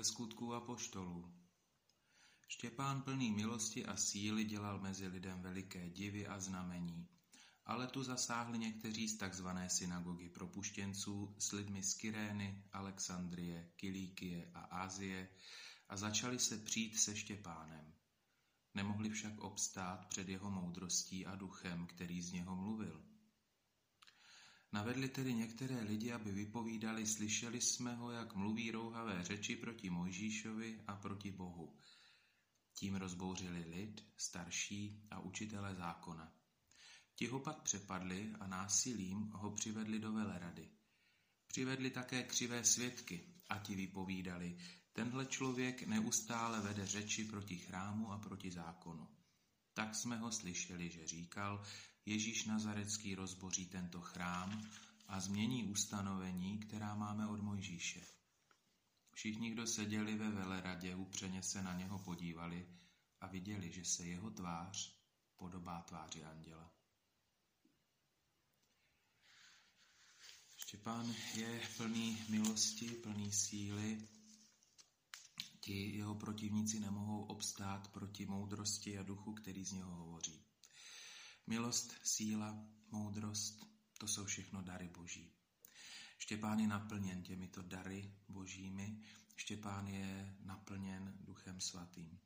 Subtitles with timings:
[0.00, 1.32] ze skutků a poštolů.
[2.48, 7.08] Štěpán plný milosti a síly dělal mezi lidem veliké divy a znamení,
[7.66, 14.60] ale tu zasáhli někteří z takzvané synagogy propuštěnců s lidmi z Kyrény, Alexandrie, Kilíkie a
[14.60, 15.28] Ázie
[15.88, 17.94] a začali se přijít se Štěpánem.
[18.74, 23.04] Nemohli však obstát před jeho moudrostí a duchem, který z něho mluvil.
[24.72, 30.82] Navedli tedy některé lidi, aby vypovídali, slyšeli jsme ho, jak mluví rouhavé řeči proti Mojžíšovi
[30.86, 31.76] a proti Bohu.
[32.74, 36.32] Tím rozbouřili lid, starší a učitele zákona.
[37.14, 40.68] Ti ho pak přepadli a násilím ho přivedli do velerady.
[41.46, 44.58] Přivedli také křivé svědky a ti vypovídali,
[44.92, 49.08] tenhle člověk neustále vede řeči proti chrámu a proti zákonu.
[49.80, 51.62] Tak jsme ho slyšeli, že říkal,
[52.06, 54.70] Ježíš Nazarecký rozboří tento chrám
[55.08, 58.00] a změní ustanovení, která máme od Mojžíše.
[59.12, 62.68] Všichni, kdo seděli ve veleradě, upřeně se na něho podívali
[63.20, 64.96] a viděli, že se jeho tvář
[65.36, 66.72] podobá tváři anděla.
[70.56, 74.08] Štěpán je plný milosti, plný síly.
[75.60, 80.44] Ti jeho protivníci nemohou obstát proti moudrosti a duchu, který z něho hovoří.
[81.46, 83.66] Milost, síla, moudrost,
[83.98, 85.32] to jsou všechno dary boží.
[86.18, 89.02] Štěpán je naplněn těmito dary božími,
[89.40, 92.20] Štěpán je naplněn duchem svatým.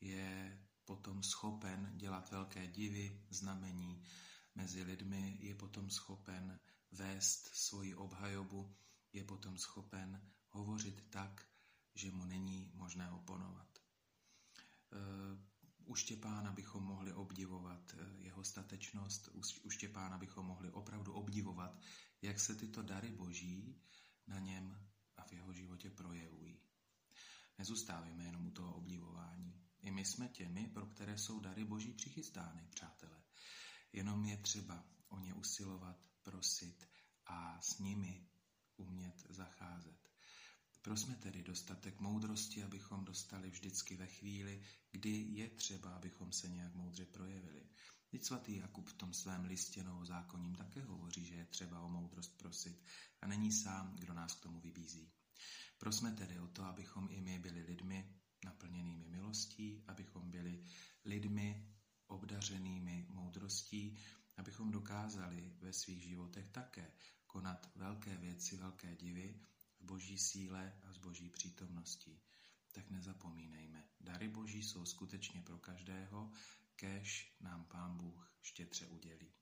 [0.00, 4.02] Je potom schopen dělat velké divy, znamení
[4.54, 8.76] mezi lidmi, je potom schopen vést svoji obhajobu,
[9.12, 11.51] je potom schopen hovořit tak,
[11.94, 13.78] že mu není možné oponovat.
[15.84, 19.28] U Štěpána bychom mohli obdivovat eh, jeho statečnost,
[19.62, 21.80] u Štěpána bychom mohli opravdu obdivovat,
[22.22, 23.82] jak se tyto dary boží
[24.26, 26.60] na něm a v jeho životě projevují.
[27.58, 29.62] Nezůstávejme jenom u toho obdivování.
[29.80, 33.22] I my jsme těmi, pro které jsou dary boží přichystány, přátelé.
[33.92, 36.88] Jenom je třeba o ně usilovat, prosit
[37.26, 38.26] a s nimi
[38.76, 40.11] umět zacházet.
[40.82, 46.74] Prosme tedy dostatek moudrosti, abychom dostali vždycky ve chvíli, kdy je třeba, abychom se nějak
[46.74, 47.68] moudře projevili.
[48.08, 52.38] Teď svatý Jakub v tom svém listě zákoním také hovoří, že je třeba o moudrost
[52.38, 52.84] prosit
[53.20, 55.12] a není sám, kdo nás k tomu vybízí.
[55.78, 58.14] Prosme tedy o to, abychom i my byli lidmi
[58.44, 60.64] naplněnými milostí, abychom byli
[61.04, 61.74] lidmi
[62.06, 63.98] obdařenými moudrostí,
[64.36, 66.92] abychom dokázali ve svých životech také
[67.26, 69.40] konat velké věci, velké divy,
[69.82, 72.20] boží síle a z boží přítomnosti.
[72.72, 76.32] Tak nezapomínejme, dary boží jsou skutečně pro každého,
[76.76, 79.32] kež nám pán Bůh štědře udělí.